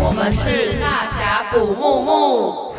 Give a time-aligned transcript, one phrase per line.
[0.00, 2.74] 我们是大侠谷木木。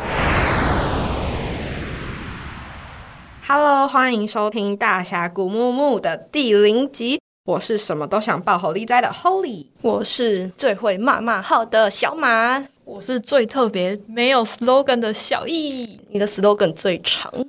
[3.46, 7.18] Hello，欢迎收听大侠谷木木的第零集。
[7.46, 15.98] 我是什么都想爆吼哩哉的 Holy，我是最会骂骂号的小马，我是最特别没有 slogan 的小易。
[16.10, 17.46] 你的 slogan 最长，怎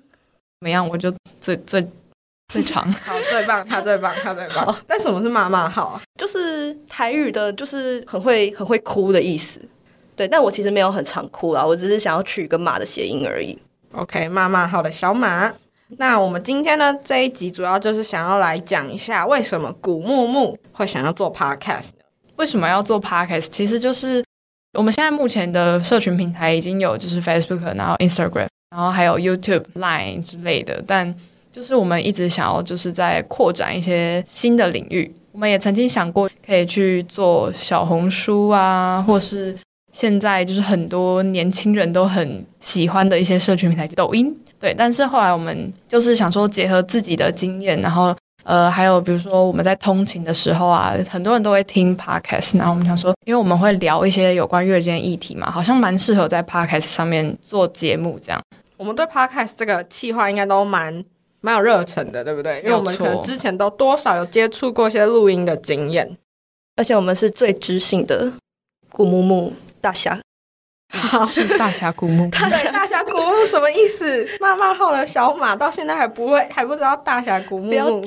[0.62, 0.88] 么样？
[0.88, 1.86] 我就最最
[2.48, 2.90] 最长。
[2.94, 4.74] 好，最棒，他最棒，他最棒。
[4.88, 6.00] 但什么是骂骂号？
[6.32, 9.60] 就是台语的，就是很会很会哭的意思。
[10.16, 13.58] 对，但我其实没有很常哭啊，我只是想要取一个马的谐音而已。
[13.92, 15.52] OK，骂骂号的小马。
[15.98, 22.06] 那我们今天呢，这一集主要就是想要来讲一下，为什么古木木会想要做 podcast 呢？
[22.38, 23.48] 为什么要做 podcast？
[23.52, 24.24] 其实就是
[24.78, 30.82] 我们现在目前的社群平台已经有，就是 Facebook，然后 Instagram，然后还有 YouTube、Line 之类的。
[30.88, 31.14] 但
[31.52, 35.14] 就是我们一直想要，就是在扩展一些新的领域。
[35.32, 39.58] 我们也曾经想过，可以去做小红书啊，或是
[39.92, 44.36] 现在就是很多年轻人都很喜欢的一些社群平台，抖音。
[44.60, 58.40] 对，但是后来我们就是想说，结合自己的经验，然后呃，还有比如说我们在通勤的时候啊，很多人都会听 podcast，然后我们想说，因为我们会聊一些有关月经议题嘛，好像蛮适合在 podcast 上面做节目这样。
[58.78, 61.04] 我们对 podcast 这个企划应该都蛮
[61.42, 62.62] 蛮有热忱的，对不对？
[62.62, 66.18] 因为我们可能之前都多少有接触过一些录音的经验，
[66.76, 68.32] 而且我们是最知性的
[68.90, 70.20] 古木木大侠。
[70.94, 72.50] 好 是大侠谷慕慕，大
[72.86, 74.28] 侠谷慕慕什么意思？
[74.40, 78.04] 骂骂后的小马到现在还不会，还不知道大侠谷木木。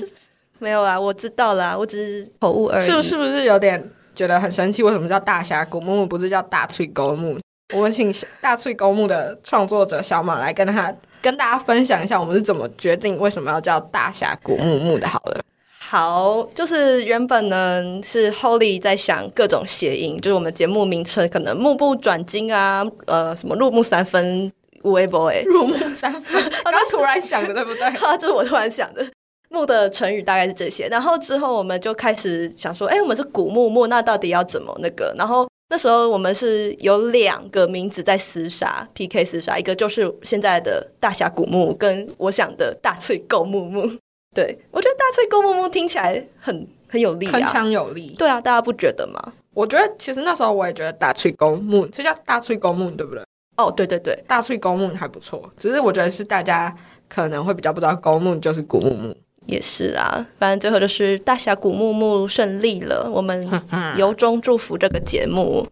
[0.59, 2.85] 没有啦，我知道啦，我只是口误而已。
[2.85, 4.83] 是不是不是有点觉得很生气？
[4.83, 7.39] 为什么叫大侠谷木木，不是叫大翠沟木？
[7.75, 15.09] 我们请大翠沟木的创作者小马来跟他跟大家分享一下，我们是怎么决定为什么要叫大峡谷木木的？
[15.09, 15.41] 好了。
[15.79, 27.85] 好，就是原本呢是 Holy 在想各种谐音，就是我们节目名称可能目不转睛啊，呃，什么入木三分，无为 boy，入木三分， 他突然想的对不对？
[28.07, 29.07] 啊，就是我突然想的，
[29.49, 30.89] 木的成语大概是这些。
[30.89, 35.15] 然后之后我们就开始想说，哎，我们是古木木，那到底要怎么那个？
[35.17, 43.83] 然后那时候我们是有两个名字在厮杀 PK 厮杀，一个就是现在的大侠谷木，跟我想的大喙沟慕慕。
[44.35, 48.15] 对，我觉得大喙沟慕慕听起来很很有力啊，铿锵有力。
[48.19, 49.33] 对啊，大家不觉得吗？
[49.55, 53.25] 我觉得其实那时候我也觉得大翠公墓，这叫大翠公墓，对不对？
[53.57, 55.49] 哦，对对对，大翠公墓还不错。
[55.57, 56.77] 只是我觉得是大家
[57.09, 59.17] 可能会比较不知道公墓就是谷慕慕。
[59.55, 63.09] 也是啊，反正最后就是大侠谷木木胜利了。
[63.11, 63.49] 我们
[63.97, 65.67] 由衷祝福这个节目。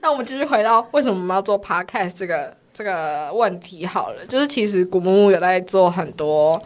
[0.00, 6.62] 那我们继续回到为什么我们要做 podcast 这个这个问题好了，就是其实古木木有在做很多。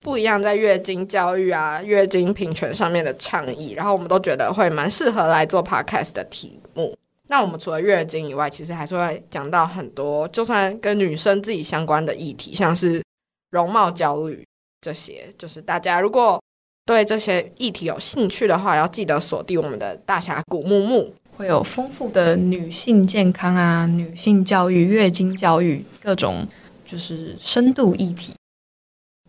[0.00, 6.94] 不一样，在月经教育啊、月经平权上面的倡议，然后我们都觉得会蛮适合来做 podcast 的题目。
[7.28, 13.02] 那我们除了月经以外，其实还是会讲到很多，就算跟女生自己相关的议题，像是
[13.50, 14.46] 容貌焦虑
[14.84, 15.32] 这些。
[15.38, 16.38] 就是大家如果
[16.84, 26.46] 对这些议题有兴趣的话，要记得锁定我们的大峡谷木木，会有丰富的女性健康啊、女性教育、月经教育各种
[26.84, 28.34] 就是深度议题。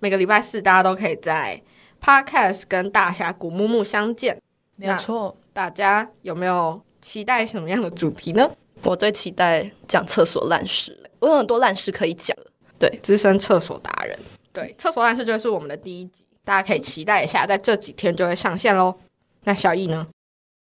[0.01, 1.61] 每个礼拜四，大家都可以在
[2.03, 4.37] Podcast 跟大峡谷木木相见。
[4.75, 8.51] 没有错，大家有没有期待什么样的主题呢？
[8.83, 12.37] 我最期待讲厕所烂事，我有很多烂事可以讲。
[12.77, 14.19] 对，资深厕所达人。
[14.55, 18.95] 对，厕所烂事就是我们的第一集，大家可以期待一下，在这几天就会上线喽。
[19.43, 20.07] 那小易呢？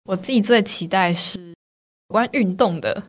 [0.05, 1.53] 我自己最期待是有
[2.09, 3.03] 关运动的，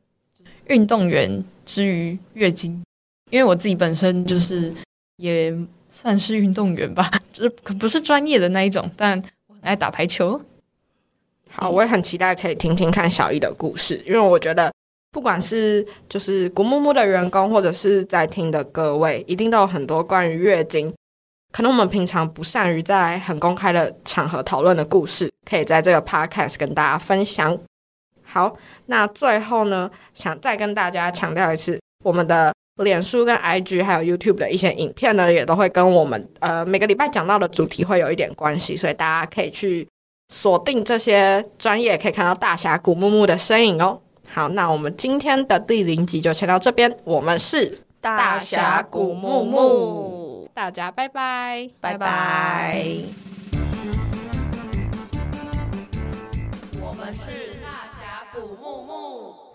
[0.66, 2.84] 运动员之于月经，
[3.30, 4.72] 因为我自己本身就是
[5.16, 5.52] 也。
[5.96, 9.16] 算是运动员吧， 就是可不是专业的那一种，但
[9.46, 10.42] 我很爱打排球。
[11.48, 14.74] 好，我也很期待可以听听看小易的故事，因为我觉得
[15.14, 20.92] 不管是就是古木木的员工，或者是在听的各位，一定都有很多关于月经，
[21.52, 27.56] 可能我们平常不善于在很公开的场合讨论的故事，可以在这个 podcast 跟大家分享。
[28.24, 28.56] 好，
[28.86, 32.52] 那最后呢，想再跟大家强调一次，我们的。
[32.82, 39.86] 脸书跟 IG 还有 YouTube 的一些影片呢，也都会跟我们呃每个礼拜讲到的主题会有一点关系，所以大家可以去
[40.30, 44.00] 锁定这些专业，可以看到大侠谷木木的身影哦。
[44.34, 52.84] 好，那我们今天的第零集就先到这边，我们是大峡谷木木，大家拜拜，拜拜。
[56.82, 59.53] 我们是大峡谷慕慕。